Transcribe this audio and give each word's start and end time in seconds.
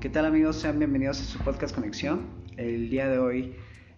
¿Qué 0.00 0.08
tal 0.08 0.26
amigos? 0.26 0.60
Sean 0.60 0.78
bienvenidos 0.78 1.20
a 1.20 1.24
su 1.24 1.40
podcast 1.40 1.74
Conexión. 1.74 2.20
El 2.56 2.88
día 2.88 3.08
de 3.08 3.18
hoy 3.18 3.56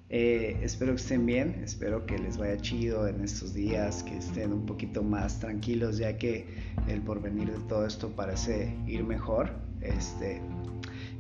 eh, 0.09 0.57
espero 0.63 0.93
que 0.93 1.03
estén 1.03 1.27
bien, 1.27 1.61
espero 1.63 2.07
que 2.07 2.17
les 2.17 2.39
vaya 2.39 2.57
chido 2.57 3.07
en 3.07 3.21
estos 3.21 3.53
días, 3.53 4.03
que 4.03 4.17
estén 4.17 4.55
un 4.55 4.65
poquito 4.65 5.03
más 5.03 5.41
tranquilos 5.41 5.99
ya 5.99 6.17
que 6.17 6.47
el 6.89 7.03
porvenir 7.03 7.53
de 7.53 7.59
todo 7.69 7.87
esto 7.87 8.09
parece 8.17 8.75
ir 8.87 9.05
mejor. 9.05 9.51
Este, 9.83 10.41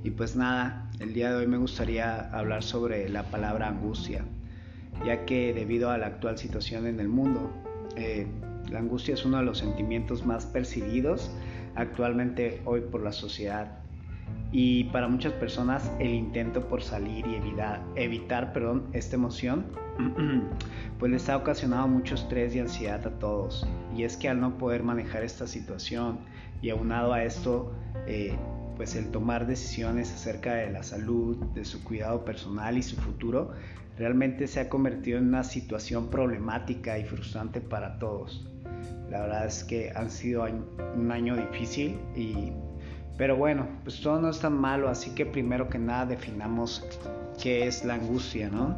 y 0.02 0.12
pues 0.12 0.34
nada, 0.34 0.90
el 0.98 1.12
día 1.12 1.28
de 1.30 1.36
hoy 1.36 1.46
me 1.46 1.58
gustaría 1.58 2.30
hablar 2.30 2.62
sobre 2.62 3.06
la 3.10 3.24
palabra 3.24 3.68
angustia, 3.68 4.24
ya 5.04 5.26
que 5.26 5.52
debido 5.52 5.90
a 5.90 5.98
la 5.98 6.06
actual 6.06 6.38
situación 6.38 6.86
en 6.86 7.00
el 7.00 7.08
mundo, 7.08 7.52
eh, 7.96 8.26
la 8.70 8.78
angustia 8.78 9.12
es 9.12 9.26
uno 9.26 9.36
de 9.36 9.44
los 9.44 9.58
sentimientos 9.58 10.24
más 10.24 10.46
percibidos 10.46 11.30
actualmente 11.74 12.62
hoy 12.64 12.80
por 12.80 13.02
la 13.02 13.12
sociedad 13.12 13.80
y 14.52 14.84
para 14.84 15.08
muchas 15.08 15.32
personas 15.34 15.90
el 16.00 16.10
intento 16.10 16.68
por 16.68 16.82
salir 16.82 17.26
y 17.26 17.36
evitar, 17.36 17.82
evitar 17.94 18.52
perdón, 18.52 18.88
esta 18.92 19.16
emoción 19.16 19.66
pues 20.98 21.12
les 21.12 21.28
ha 21.28 21.36
ocasionado 21.36 21.86
mucho 21.86 22.14
estrés 22.14 22.54
y 22.54 22.60
ansiedad 22.60 23.06
a 23.06 23.18
todos 23.18 23.66
y 23.96 24.02
es 24.02 24.16
que 24.16 24.28
al 24.28 24.40
no 24.40 24.58
poder 24.58 24.82
manejar 24.82 25.22
esta 25.22 25.46
situación 25.46 26.18
y 26.62 26.70
aunado 26.70 27.12
a 27.12 27.24
esto 27.24 27.72
eh, 28.06 28.36
pues 28.76 28.96
el 28.96 29.10
tomar 29.10 29.46
decisiones 29.46 30.12
acerca 30.12 30.54
de 30.54 30.70
la 30.70 30.82
salud, 30.82 31.36
de 31.54 31.64
su 31.64 31.84
cuidado 31.84 32.24
personal 32.24 32.78
y 32.78 32.82
su 32.82 32.96
futuro 32.96 33.52
realmente 33.98 34.46
se 34.46 34.60
ha 34.60 34.68
convertido 34.68 35.18
en 35.18 35.28
una 35.28 35.44
situación 35.44 36.08
problemática 36.08 36.98
y 36.98 37.04
frustrante 37.04 37.60
para 37.60 37.98
todos. 37.98 38.48
La 39.10 39.20
verdad 39.20 39.46
es 39.46 39.64
que 39.64 39.92
han 39.94 40.10
sido 40.10 40.46
un 40.96 41.12
año 41.12 41.36
difícil 41.36 41.98
y 42.16 42.52
pero 43.20 43.36
bueno, 43.36 43.68
pues 43.82 44.00
todo 44.00 44.18
no 44.18 44.30
es 44.30 44.40
tan 44.40 44.58
malo, 44.58 44.88
así 44.88 45.10
que 45.14 45.26
primero 45.26 45.68
que 45.68 45.78
nada 45.78 46.06
definamos 46.06 46.82
qué 47.38 47.66
es 47.66 47.84
la 47.84 47.96
angustia, 47.96 48.48
¿no? 48.48 48.74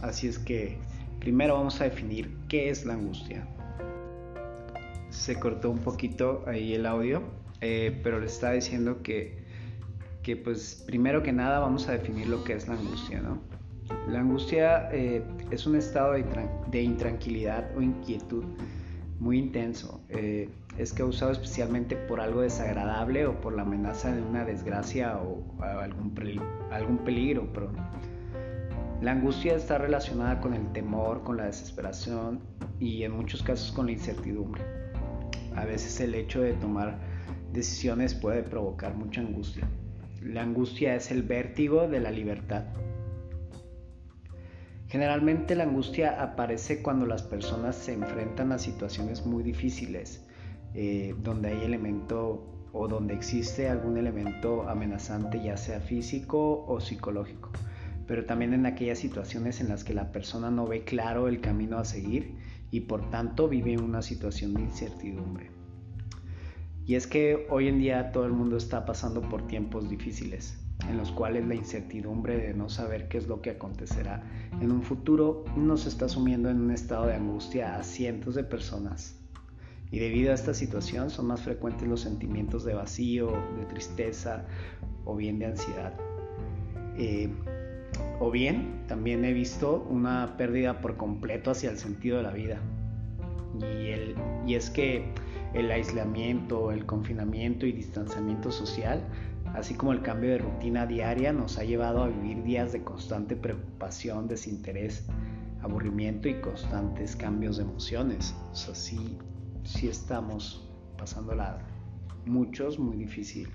Así 0.00 0.28
es 0.28 0.38
que 0.38 0.78
primero 1.18 1.54
vamos 1.54 1.80
a 1.80 1.84
definir 1.84 2.36
qué 2.46 2.70
es 2.70 2.86
la 2.86 2.92
angustia. 2.94 3.44
Se 5.10 5.40
cortó 5.40 5.70
un 5.70 5.80
poquito 5.80 6.44
ahí 6.46 6.74
el 6.74 6.86
audio, 6.86 7.24
eh, 7.62 7.98
pero 8.04 8.20
le 8.20 8.26
estaba 8.26 8.52
diciendo 8.52 9.02
que, 9.02 9.42
que, 10.22 10.36
pues 10.36 10.84
primero 10.86 11.24
que 11.24 11.32
nada 11.32 11.58
vamos 11.58 11.88
a 11.88 11.92
definir 11.94 12.28
lo 12.28 12.44
que 12.44 12.52
es 12.52 12.68
la 12.68 12.74
angustia, 12.74 13.22
¿no? 13.22 13.40
La 14.08 14.20
angustia 14.20 14.88
eh, 14.92 15.24
es 15.50 15.66
un 15.66 15.74
estado 15.74 16.12
de, 16.12 16.24
de 16.70 16.80
intranquilidad 16.80 17.76
o 17.76 17.82
inquietud 17.82 18.44
muy 19.18 19.36
intenso. 19.36 20.00
Eh, 20.10 20.48
es 20.78 20.92
causado 20.92 21.30
especialmente 21.32 21.96
por 21.96 22.20
algo 22.20 22.40
desagradable 22.40 23.26
o 23.26 23.40
por 23.40 23.54
la 23.54 23.62
amenaza 23.62 24.12
de 24.12 24.22
una 24.22 24.44
desgracia 24.44 25.16
o 25.18 25.44
algún, 25.62 26.12
peligro. 26.14 27.48
La 29.00 29.12
angustia 29.12 29.54
está 29.54 29.78
relacionada 29.78 30.40
con 30.40 30.54
el 30.54 30.72
temor, 30.72 31.22
con 31.22 31.36
la 31.36 31.44
desesperación 31.44 32.40
y 32.80 33.04
en 33.04 33.12
muchos 33.12 33.42
casos 33.42 33.70
con 33.72 33.86
la 33.86 33.92
incertidumbre. 33.92 34.62
A 35.54 35.64
veces 35.64 36.00
el 36.00 36.14
hecho 36.14 36.40
de 36.40 36.54
tomar 36.54 36.98
decisiones 37.52 38.14
puede 38.14 38.42
provocar 38.42 38.94
mucha 38.94 39.20
angustia. 39.20 39.68
La 40.22 40.42
angustia 40.42 40.96
es 40.96 41.10
el 41.10 41.22
vértigo 41.22 41.86
de 41.86 42.00
la 42.00 42.10
libertad. 42.10 42.64
Generalmente 44.88 45.54
la 45.54 45.64
angustia 45.64 46.22
aparece 46.22 46.82
cuando 46.82 47.06
las 47.06 47.22
personas 47.22 47.76
se 47.76 47.92
enfrentan 47.92 48.52
a 48.52 48.58
situaciones 48.58 49.26
muy 49.26 49.42
difíciles, 49.42 50.24
eh, 50.74 51.14
donde 51.22 51.48
hay 51.48 51.64
elemento 51.64 52.54
o 52.72 52.88
donde 52.88 53.14
existe 53.14 53.68
algún 53.68 53.96
elemento 53.96 54.68
amenazante, 54.68 55.40
ya 55.42 55.56
sea 55.56 55.80
físico 55.80 56.64
o 56.66 56.80
psicológico, 56.80 57.50
pero 58.06 58.24
también 58.24 58.52
en 58.52 58.66
aquellas 58.66 58.98
situaciones 58.98 59.60
en 59.60 59.68
las 59.68 59.84
que 59.84 59.94
la 59.94 60.10
persona 60.10 60.50
no 60.50 60.66
ve 60.66 60.82
claro 60.82 61.28
el 61.28 61.40
camino 61.40 61.78
a 61.78 61.84
seguir 61.84 62.34
y 62.72 62.80
por 62.80 63.08
tanto 63.10 63.48
vive 63.48 63.78
una 63.78 64.02
situación 64.02 64.54
de 64.54 64.62
incertidumbre. 64.62 65.50
Y 66.84 66.96
es 66.96 67.06
que 67.06 67.46
hoy 67.48 67.68
en 67.68 67.78
día 67.78 68.10
todo 68.10 68.26
el 68.26 68.32
mundo 68.32 68.56
está 68.56 68.84
pasando 68.84 69.22
por 69.22 69.46
tiempos 69.46 69.88
difíciles, 69.88 70.58
en 70.90 70.96
los 70.96 71.12
cuales 71.12 71.46
la 71.46 71.54
incertidumbre 71.54 72.36
de 72.36 72.52
no 72.52 72.68
saber 72.68 73.06
qué 73.08 73.18
es 73.18 73.28
lo 73.28 73.40
que 73.40 73.50
acontecerá 73.50 74.24
en 74.60 74.72
un 74.72 74.82
futuro 74.82 75.44
nos 75.56 75.86
está 75.86 76.08
sumiendo 76.08 76.50
en 76.50 76.60
un 76.60 76.72
estado 76.72 77.06
de 77.06 77.14
angustia 77.14 77.76
a 77.76 77.84
cientos 77.84 78.34
de 78.34 78.42
personas. 78.42 79.23
Y 79.90 79.98
debido 79.98 80.32
a 80.32 80.34
esta 80.34 80.54
situación 80.54 81.10
son 81.10 81.26
más 81.26 81.42
frecuentes 81.42 81.86
los 81.86 82.00
sentimientos 82.00 82.64
de 82.64 82.74
vacío, 82.74 83.32
de 83.58 83.64
tristeza 83.66 84.44
o 85.04 85.14
bien 85.14 85.38
de 85.38 85.46
ansiedad. 85.46 85.94
Eh, 86.96 87.30
o 88.20 88.30
bien 88.30 88.84
también 88.88 89.24
he 89.24 89.32
visto 89.32 89.86
una 89.88 90.36
pérdida 90.36 90.80
por 90.80 90.96
completo 90.96 91.50
hacia 91.50 91.70
el 91.70 91.78
sentido 91.78 92.16
de 92.16 92.22
la 92.22 92.32
vida. 92.32 92.60
Y, 93.60 93.90
el, 93.90 94.16
y 94.46 94.54
es 94.54 94.70
que 94.70 95.04
el 95.52 95.70
aislamiento, 95.70 96.72
el 96.72 96.86
confinamiento 96.86 97.66
y 97.66 97.72
distanciamiento 97.72 98.50
social 98.50 99.04
así 99.54 99.74
como 99.74 99.92
el 99.92 100.02
cambio 100.02 100.30
de 100.30 100.38
rutina 100.38 100.86
diaria 100.86 101.32
nos 101.32 101.58
ha 101.58 101.64
llevado 101.64 102.02
a 102.02 102.08
vivir 102.08 102.42
días 102.42 102.72
de 102.72 102.82
constante 102.82 103.36
preocupación, 103.36 104.28
desinterés, 104.28 105.06
aburrimiento 105.62 106.28
y 106.28 106.34
constantes 106.40 107.16
cambios 107.16 107.56
de 107.56 107.62
emociones. 107.62 108.34
O 108.50 108.54
sea, 108.54 108.74
sí, 108.74 109.16
sí 109.64 109.88
estamos 109.88 110.68
pasándola 110.96 111.58
muchos 112.26 112.78
muy 112.78 112.96
difícil. 112.96 113.48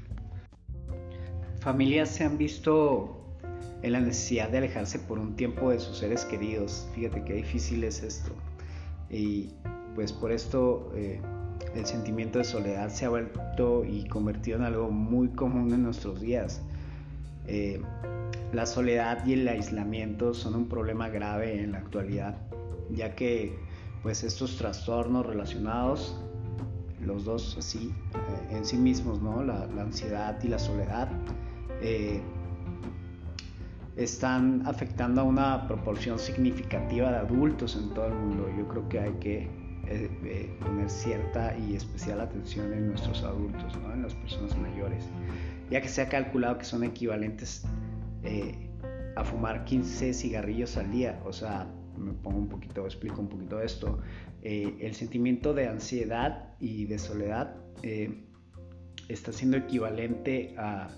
Familias 1.59 2.09
se 2.09 2.24
han 2.24 2.38
visto 2.38 3.20
en 3.81 3.94
la 3.94 4.00
necesidad 4.02 4.50
de 4.50 4.59
alejarse 4.59 5.00
por 5.00 5.19
un 5.19 5.36
tiempo 5.36 5.72
de 5.72 5.80
sus 5.80 5.98
seres 5.98 6.25
queridos. 6.25 6.88
Fíjate 6.94 7.24
qué 7.24 7.34
difícil 7.34 7.84
es 7.84 8.03
esto. 8.03 8.31
Y 9.09 9.52
pues 9.96 10.14
por 10.14 10.31
esto 10.31 10.92
eh, 10.96 11.22
el 11.75 11.86
sentimiento 11.86 12.40
de 12.40 12.46
soledad 12.46 12.90
se 12.90 13.06
ha 13.06 13.09
vuelto 13.09 13.84
y 13.86 14.06
convertido 14.08 14.58
en 14.58 14.64
algo 14.64 14.90
muy 14.92 15.30
común 15.30 15.74
en 15.74 15.84
nuestros 15.84 16.22
días. 16.22 16.62
Eh, 17.48 17.81
la 18.53 18.66
soledad 18.66 19.25
y 19.25 19.34
el 19.34 19.48
aislamiento 19.48 20.34
son 20.34 20.56
un 20.56 20.68
problema 20.68 21.09
grave 21.09 21.62
en 21.62 21.74
la 21.74 21.80
actualidad, 21.80 22.38
ya 22.90 23.16
que 23.16 23.69
pues 24.02 24.24
estos 24.24 24.58
trastornos 24.58 25.26
relacionados, 25.26 26.16
los 27.02 27.26
dos 27.26 27.58
así 27.58 27.94
eh, 28.14 28.58
en 28.58 28.66
sí 28.66 28.78
mismos, 28.78 29.22
¿no? 29.22 29.44
la, 29.44 29.64
ansiedad 29.80 30.38
y 30.44 30.48
la 30.48 30.60
soledad, 30.60 31.10
eh, 31.82 32.22
están 33.96 34.64
afectando 34.66 35.22
a 35.22 35.24
una 35.26 35.68
proporción 35.68 36.18
significativa 36.20 37.12
de 37.12 37.18
adultos 37.18 37.76
en 37.76 37.94
todo 37.94 38.08
el 38.08 38.14
mundo. 38.14 38.50
Yo 38.58 38.68
creo 38.68 38.88
que 38.88 39.00
hay 39.00 39.14
que 39.20 39.50
eh, 39.88 40.58
poner 40.62 40.90
cierta 40.90 41.58
y 41.58 41.76
especial 41.76 42.22
atención 42.22 42.72
en 42.72 42.90
nuestros 42.90 43.24
adultos, 43.24 43.78
¿no? 43.81 43.94
en 43.94 44.04
las 44.04 44.14
personas 44.14 44.58
mayores, 44.58 45.04
ya 45.70 45.81
que 45.81 45.90
se 45.90 46.02
ha 46.02 46.08
calculado 46.08 46.58
que 46.60 46.66
son 46.66 46.84
equivalentes 46.84 47.66
a 49.16 49.24
fumar 49.24 49.66
15 49.66 50.14
cigarrillos 50.14 50.78
al 50.78 50.92
día, 50.92 51.20
o 51.26 51.34
sea, 51.34 51.68
me 52.00 52.14
pongo 52.14 52.38
un 52.38 52.50
poquito, 52.50 52.86
explico 52.86 53.22
un 53.22 53.30
poquito 53.30 53.62
esto, 53.62 54.00
eh, 54.42 54.78
el 54.82 54.94
sentimiento 54.96 55.54
de 55.54 55.68
ansiedad 55.68 56.56
y 56.60 56.86
de 56.86 57.00
soledad 57.00 57.56
está 59.08 59.32
siendo 59.32 59.58
equivalente 59.58 60.54
a, 60.58 60.90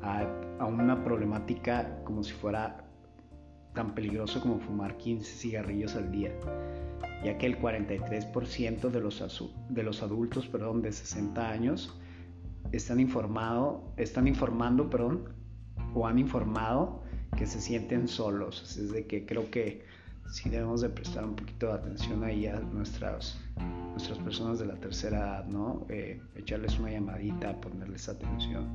a, 0.00 0.26
a 0.58 0.66
una 0.66 1.04
problemática 1.04 2.02
como 2.04 2.22
si 2.22 2.32
fuera 2.32 2.84
tan 3.74 3.94
peligroso 3.94 4.40
como 4.40 4.58
fumar 4.58 4.96
15 4.96 5.32
cigarrillos 5.32 5.94
al 5.94 6.10
día 6.10 6.32
ya 7.24 7.38
que 7.38 7.46
el 7.46 7.58
43% 7.58 8.90
de 8.90 9.00
los, 9.00 9.50
de 9.68 9.82
los 9.82 10.02
adultos 10.02 10.48
perdón, 10.48 10.82
de 10.82 10.92
60 10.92 11.48
años 11.48 11.96
están, 12.72 13.00
informado, 13.00 13.92
están 13.96 14.26
informando 14.26 14.90
perdón, 14.90 15.28
o 15.94 16.06
han 16.06 16.18
informado 16.18 17.02
que 17.36 17.46
se 17.46 17.60
sienten 17.60 18.08
solos. 18.08 18.76
Es 18.76 18.92
de 18.92 19.06
que 19.06 19.24
creo 19.24 19.50
que 19.50 19.84
sí 20.30 20.48
debemos 20.48 20.80
de 20.80 20.88
prestar 20.88 21.24
un 21.24 21.36
poquito 21.36 21.68
de 21.68 21.72
atención 21.74 22.24
ahí 22.24 22.46
a 22.46 22.58
nuestras, 22.60 23.38
nuestras 23.90 24.18
personas 24.18 24.58
de 24.58 24.66
la 24.66 24.74
tercera 24.74 25.18
edad, 25.18 25.46
¿no? 25.46 25.86
Eh, 25.88 26.20
echarles 26.36 26.78
una 26.78 26.90
llamadita, 26.90 27.60
ponerles 27.60 28.08
atención. 28.08 28.66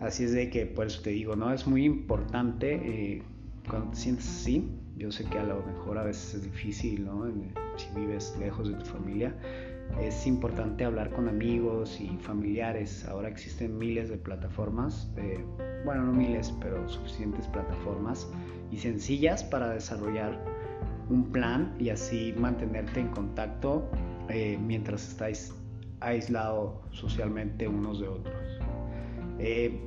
Así 0.00 0.24
es 0.24 0.32
de 0.32 0.50
que 0.50 0.66
por 0.66 0.86
eso 0.86 1.00
te 1.02 1.10
digo, 1.10 1.36
¿no? 1.36 1.52
Es 1.52 1.66
muy 1.66 1.84
importante 1.84 2.74
eh, 2.74 3.22
cuando 3.68 3.90
te 3.90 3.96
sientes 3.96 4.28
así, 4.28 4.68
yo 4.96 5.12
sé 5.12 5.24
que 5.24 5.38
a 5.38 5.44
lo 5.44 5.62
mejor 5.64 5.98
a 5.98 6.04
veces 6.04 6.34
es 6.34 6.42
difícil, 6.44 7.04
¿no? 7.04 7.24
Si 7.76 7.88
vives 7.98 8.36
lejos 8.38 8.68
de 8.68 8.74
tu 8.74 8.84
familia, 8.84 9.34
es 10.00 10.26
importante 10.26 10.84
hablar 10.84 11.10
con 11.10 11.28
amigos 11.28 12.00
y 12.00 12.08
familiares. 12.18 13.06
Ahora 13.08 13.28
existen 13.28 13.78
miles 13.78 14.08
de 14.08 14.16
plataformas, 14.16 15.12
eh, 15.16 15.44
bueno, 15.84 16.04
no 16.04 16.12
miles, 16.12 16.52
pero 16.60 16.88
suficientes 16.88 17.46
plataformas 17.48 18.28
y 18.70 18.78
sencillas 18.78 19.44
para 19.44 19.70
desarrollar 19.70 20.42
un 21.10 21.30
plan 21.30 21.74
y 21.78 21.90
así 21.90 22.34
mantenerte 22.38 23.00
en 23.00 23.08
contacto 23.08 23.90
eh, 24.28 24.58
mientras 24.60 25.08
estáis 25.08 25.54
aislados 26.00 26.74
socialmente 26.90 27.68
unos 27.68 28.00
de 28.00 28.08
otros. 28.08 28.60
Eh, 29.38 29.80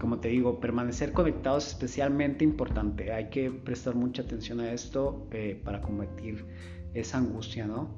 como 0.00 0.18
te 0.18 0.28
digo, 0.28 0.60
permanecer 0.60 1.12
conectados 1.12 1.66
es 1.66 1.72
especialmente 1.72 2.44
importante. 2.44 3.12
Hay 3.12 3.30
que 3.30 3.50
prestar 3.50 3.94
mucha 3.94 4.22
atención 4.22 4.60
a 4.60 4.72
esto 4.72 5.26
eh, 5.30 5.60
para 5.64 5.80
combatir 5.80 6.44
esa 6.92 7.18
angustia, 7.18 7.66
¿no? 7.66 7.88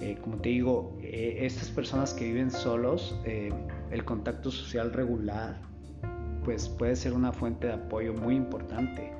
Eh, 0.00 0.16
como 0.20 0.36
te 0.38 0.50
digo, 0.50 0.96
estas 1.02 1.70
personas 1.70 2.14
que 2.14 2.24
viven 2.24 2.50
solos, 2.50 3.20
el 3.24 4.04
contacto 4.04 4.50
social 4.50 4.92
regular, 4.92 5.60
pues 6.44 6.68
puede 6.68 6.94
ser 6.94 7.14
una 7.14 7.32
fuente 7.32 7.66
de 7.66 7.74
apoyo 7.74 8.14
muy 8.14 8.36
importante. 8.36 9.12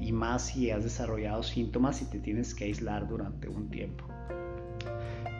y 0.00 0.12
más 0.12 0.48
si 0.48 0.70
has 0.70 0.84
desarrollado 0.84 1.42
síntomas 1.42 2.02
y 2.02 2.04
te 2.04 2.18
tienes 2.18 2.54
que 2.54 2.64
aislar 2.64 3.08
durante 3.08 3.48
un 3.48 3.68
tiempo. 3.70 4.04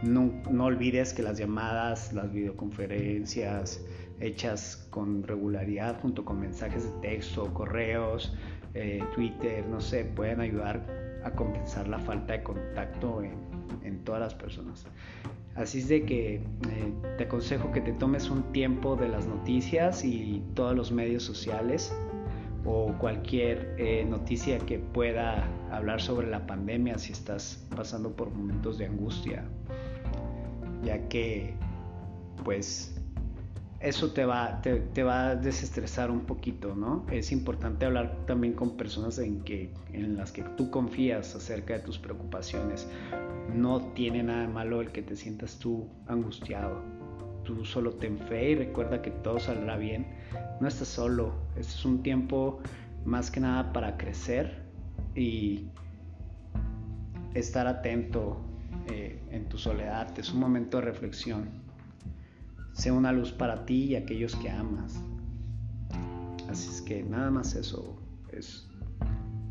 No, 0.02 0.32
no 0.50 0.64
olvides 0.64 1.12
que 1.12 1.22
las 1.22 1.38
llamadas, 1.38 2.12
las 2.12 2.32
videoconferencias, 2.32 3.84
hechas 4.20 4.86
con 4.90 5.22
regularidad 5.22 6.00
junto 6.00 6.24
con 6.24 6.40
mensajes 6.40 6.84
de 6.84 7.00
texto, 7.00 7.52
correos, 7.52 8.34
eh, 8.74 9.02
Twitter, 9.14 9.66
no 9.66 9.80
sé, 9.80 10.04
pueden 10.04 10.40
ayudar 10.40 10.86
a 11.24 11.30
compensar 11.32 11.88
la 11.88 11.98
falta 11.98 12.34
de 12.34 12.42
contacto 12.42 13.22
en, 13.22 13.55
todas 14.04 14.20
las 14.20 14.34
personas. 14.34 14.86
Así 15.54 15.78
es 15.78 15.88
de 15.88 16.04
que 16.04 16.34
eh, 16.34 16.42
te 17.16 17.24
aconsejo 17.24 17.72
que 17.72 17.80
te 17.80 17.92
tomes 17.92 18.28
un 18.28 18.42
tiempo 18.52 18.94
de 18.96 19.08
las 19.08 19.26
noticias 19.26 20.04
y 20.04 20.42
todos 20.54 20.76
los 20.76 20.92
medios 20.92 21.22
sociales 21.22 21.94
o 22.66 22.92
cualquier 22.98 23.74
eh, 23.78 24.04
noticia 24.04 24.58
que 24.58 24.78
pueda 24.78 25.48
hablar 25.70 26.00
sobre 26.00 26.26
la 26.26 26.46
pandemia 26.46 26.98
si 26.98 27.12
estás 27.12 27.64
pasando 27.74 28.14
por 28.14 28.30
momentos 28.30 28.76
de 28.76 28.86
angustia, 28.86 29.44
ya 30.82 31.08
que 31.08 31.54
pues 32.44 32.95
eso 33.80 34.12
te 34.12 34.24
va, 34.24 34.62
te, 34.62 35.02
va 35.02 35.28
a 35.28 35.36
desestresar 35.36 36.10
un 36.10 36.20
poquito, 36.20 36.74
¿no? 36.74 37.04
Es 37.10 37.30
importante 37.30 37.84
hablar 37.84 38.24
también 38.26 38.54
con 38.54 38.76
personas 38.76 39.18
en, 39.18 39.42
que, 39.42 39.72
en 39.92 40.16
las 40.16 40.32
que 40.32 40.42
tú 40.42 40.70
confías 40.70 41.34
acerca 41.34 41.74
de 41.74 41.80
tus 41.80 41.98
preocupaciones. 41.98 42.88
No 43.54 43.80
tiene 43.92 44.22
nada 44.22 44.48
malo 44.48 44.80
el 44.80 44.92
que 44.92 45.02
te 45.02 45.14
sientas 45.14 45.58
tú 45.58 45.88
angustiado. 46.06 46.82
Tú 47.44 47.64
solo 47.64 47.92
ten 47.92 48.18
fe 48.18 48.50
y 48.50 48.54
recuerda 48.54 49.02
que 49.02 49.10
todo 49.10 49.38
saldrá 49.38 49.76
bien. 49.76 50.06
No 50.60 50.68
estás 50.68 50.88
solo. 50.88 51.34
Este 51.56 51.74
es 51.74 51.84
un 51.84 52.02
tiempo 52.02 52.60
más 53.04 53.30
que 53.30 53.40
nada 53.40 53.72
para 53.72 53.96
crecer 53.98 54.64
y 55.14 55.68
estar 57.34 57.66
atento 57.66 58.40
eh, 58.90 59.20
en 59.30 59.48
tu 59.48 59.58
soledad. 59.58 60.18
Es 60.18 60.32
un 60.32 60.40
momento 60.40 60.78
de 60.78 60.84
reflexión 60.84 61.65
sea 62.76 62.92
una 62.92 63.10
luz 63.10 63.32
para 63.32 63.64
ti 63.64 63.84
y 63.84 63.96
aquellos 63.96 64.36
que 64.36 64.50
amas. 64.50 65.00
Así 66.48 66.68
es 66.68 66.82
que 66.82 67.02
nada 67.02 67.30
más 67.30 67.54
eso 67.54 67.96
es 68.30 68.68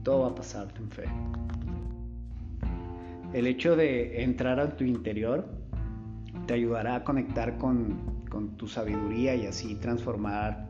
todo 0.04 0.22
va 0.22 0.28
a 0.28 0.36
pasar, 0.36 0.68
en 0.78 0.92
fe. 0.92 1.06
El 3.34 3.48
hecho 3.48 3.76
de 3.76 4.24
entrar 4.24 4.60
a 4.60 4.78
tu 4.78 4.84
interior 4.84 5.48
te 6.46 6.54
ayudará 6.54 6.98
a 6.98 7.04
conectar 7.04 7.58
con, 7.58 8.24
con 8.30 8.56
tu 8.58 8.68
sabiduría 8.68 9.36
y 9.36 9.48
así 9.48 9.74
transformar 9.76 10.70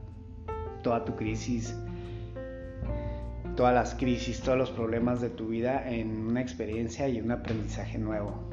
toda 0.82 1.04
tu 1.04 1.14
crisis, 1.18 1.78
todas 3.58 3.76
las 3.76 3.96
crisis, 3.96 4.40
todos 4.40 4.58
los 4.58 4.72
problemas 4.72 5.20
de 5.20 5.30
tu 5.30 5.50
vida 5.50 5.92
en 5.92 6.26
una 6.26 6.42
experiencia 6.42 7.10
y 7.10 7.20
un 7.20 7.32
aprendizaje 7.32 7.98
nuevo. 7.98 8.50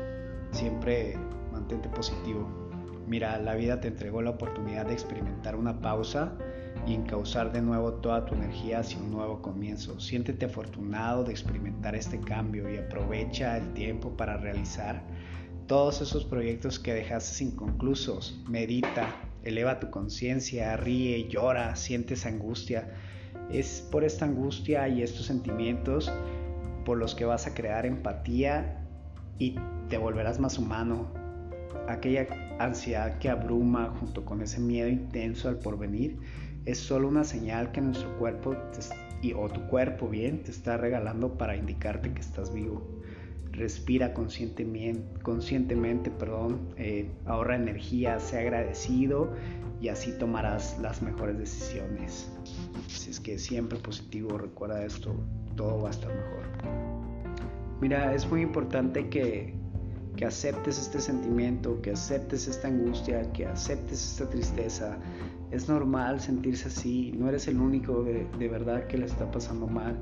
Siempre 0.50 1.16
mantente 1.52 1.88
positivo. 1.88 2.62
Mira, 3.12 3.38
la 3.38 3.55
vida 3.55 3.79
te 3.79 3.88
entregó 3.88 4.23
la 4.23 4.31
oportunidad 4.31 4.87
de 4.87 4.94
experimentar 4.94 5.55
una 5.55 5.82
pausa 5.82 6.32
y 6.87 6.94
encauzar 6.94 7.53
de 7.53 7.61
nuevo 7.61 7.93
toda 7.93 8.25
tu 8.25 8.35
energía 8.35 8.79
hacia 8.79 8.99
un 9.00 9.11
nuevo 9.11 9.43
comienzo. 9.43 10.00
Siéntete 10.00 10.47
afortunado 10.47 11.23
de 11.23 11.31
experimentar 11.31 11.94
este 11.94 12.19
cambio 12.19 12.73
y 12.73 12.79
aprovecha 12.79 13.59
el 13.59 13.75
tiempo 13.75 14.17
para 14.17 14.38
realizar 14.38 15.03
todos 15.67 16.00
esos 16.00 16.25
proyectos 16.25 16.79
que 16.79 16.94
dejaste 16.94 17.44
inconclusos. 17.44 18.43
Medita, 18.49 19.06
eleva 19.44 19.79
tu 19.79 19.91
conciencia, 19.91 20.75
ríe, 20.79 21.29
llora, 21.29 21.76
sientes 21.76 22.25
angustia. 22.25 22.94
Es 23.50 23.87
por 23.93 24.05
esta 24.05 24.25
angustia 24.25 24.88
y 24.88 25.03
estos 25.03 25.26
sentimientos 25.26 26.11
por 26.87 26.97
los 26.97 27.15
que 27.15 27.26
vas 27.26 27.47
a 27.47 27.53
crear 27.53 27.85
empatía 27.85 28.87
y 29.38 29.56
te 29.91 29.99
volverás 29.99 30.41
más 30.41 30.56
humano, 30.56 31.20
aquella 31.88 32.26
ansiedad 32.58 33.19
que 33.19 33.28
abruma 33.28 33.94
junto 33.98 34.24
con 34.24 34.42
ese 34.42 34.60
miedo 34.60 34.88
intenso 34.88 35.48
al 35.48 35.58
porvenir 35.58 36.19
es 36.64 36.78
solo 36.78 37.08
una 37.08 37.24
señal 37.24 37.72
que 37.72 37.80
nuestro 37.80 38.16
cuerpo 38.19 38.56
y, 39.20 39.32
o 39.32 39.48
tu 39.48 39.66
cuerpo 39.66 40.08
bien 40.08 40.42
te 40.42 40.50
está 40.50 40.76
regalando 40.76 41.36
para 41.36 41.56
indicarte 41.56 42.12
que 42.12 42.20
estás 42.20 42.52
vivo. 42.52 42.82
Respira 43.50 44.14
conscientemente, 44.14 45.20
conscientemente 45.22 46.10
perdón, 46.10 46.72
eh, 46.76 47.10
ahorra 47.26 47.56
energía, 47.56 48.19
sea 48.19 48.40
agradecido 48.40 49.32
y 49.80 49.88
así 49.88 50.12
tomarás 50.19 50.78
las 50.80 51.02
mejores 51.02 51.38
decisiones. 51.38 52.32
Si 52.86 53.10
es 53.10 53.20
que 53.20 53.38
siempre 53.38 53.78
positivo, 53.78 54.38
recuerda 54.38 54.84
esto, 54.84 55.14
todo 55.56 55.82
va 55.82 55.88
a 55.88 55.90
estar 55.90 56.08
mejor. 56.08 56.42
Mira, 57.80 58.14
es 58.14 58.30
muy 58.30 58.42
importante 58.42 59.08
que 59.08 59.62
que 60.17 60.26
aceptes 60.26 60.79
este 60.79 61.00
sentimiento, 61.00 61.81
que 61.81 61.93
aceptes 61.93 62.47
esta 62.47 62.69
angustia, 62.69 63.31
que 63.32 63.47
aceptes 63.47 64.12
esta 64.12 64.29
tristeza. 64.29 64.99
Es 65.50 65.69
normal 65.69 66.20
sentirse 66.20 66.69
así, 66.69 67.12
no 67.17 67.29
eres 67.29 67.49
el 67.49 67.59
único 67.59 68.03
de, 68.05 68.49
verdad 68.49 68.87
que 68.87 68.99
le 68.99 69.06
está 69.06 69.31
pasando 69.31 69.67
mal. 69.67 69.99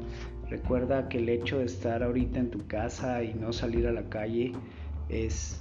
Recuerda 0.48 1.08
que 1.08 1.18
el 1.18 1.28
hecho 1.28 1.58
de 1.58 1.66
estar 1.66 2.02
ahorita 2.02 2.38
en 2.38 2.50
tu 2.50 2.66
casa 2.66 3.22
y 3.22 3.34
no 3.34 3.52
salir 3.52 3.86
a 3.86 3.92
la 3.92 4.04
calle 4.08 4.52
es, 5.08 5.60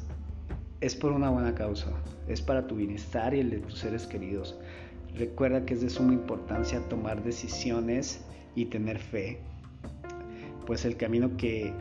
es 0.81 0.95
por 0.95 1.12
una 1.12 1.30
buena 1.30 1.54
causa, 1.54 1.92
es 2.28 2.42
para 2.42 2.66
tu 2.66 2.75
bienestar 2.75 3.36
y 3.36 3.40
el 3.40 3.52
de 3.52 3.60
tus 3.60 3.80
seres 3.80 4.07
queridos. 4.07 4.60
Recuerda 5.16 5.66
que 5.66 5.75
es 5.75 5.81
de 5.81 5.90
suma 5.90 6.13
importancia 6.13 6.80
tomar 6.88 7.24
decisiones 7.24 8.22
y 8.56 8.66
tener 8.66 8.98
fe, 9.00 9.40
pues 10.66 10.86
el 10.86 10.98
camino 10.98 11.36
que 11.38 11.74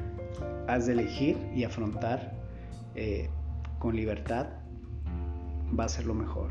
has 0.66 0.86
de 0.86 0.92
elegir 0.92 1.36
y 1.54 1.64
afrontar 1.64 2.37
eh, 2.98 3.30
con 3.78 3.94
libertad, 3.94 4.48
va 5.78 5.84
a 5.84 5.88
ser 5.88 6.04
lo 6.04 6.14
mejor. 6.14 6.50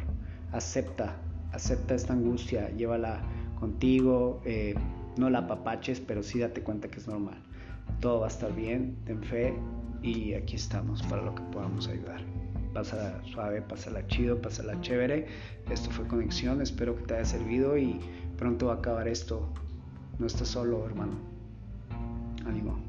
Acepta, 0.54 1.18
acepta 1.52 1.94
esta 1.94 2.14
angustia, 2.14 2.70
llévala 2.70 3.22
contigo, 3.60 4.42
eh, 4.46 4.74
no 5.18 5.30
la 5.30 5.40
apapaches, 5.40 6.00
pero 6.00 6.24
sí 6.24 6.40
date 6.40 6.64
cuenta 6.64 6.88
que 6.88 7.00
es 7.00 7.08
normal. 7.08 7.38
Todo 8.00 8.22
va 8.22 8.28
a 8.28 8.30
estar 8.30 8.56
bien, 8.56 8.96
ten 9.04 9.22
fe 9.24 9.54
y 10.02 10.36
aquí 10.36 10.56
estamos 10.56 11.04
para 11.04 11.22
lo 11.22 11.36
que 11.36 11.44
podamos 11.52 11.90
ayudar. 11.90 12.22
Pasa 12.74 13.22
suave, 13.26 13.62
pásala 13.62 14.08
chido, 14.08 14.42
pásala 14.42 14.80
chévere. 14.80 15.28
Esto 15.70 15.92
fue 15.92 16.08
Conexión, 16.08 16.62
espero 16.62 16.96
que 16.96 17.04
te 17.04 17.16
haya 17.16 17.26
servido 17.26 17.78
y 17.78 18.00
pronto 18.38 18.68
va 18.68 18.76
a 18.76 18.78
acabar 18.78 19.10
esto. 19.10 19.50
No 20.18 20.28
estás 20.28 20.48
solo, 20.48 20.86
hermano. 20.86 21.18
Ánimo. 22.46 22.87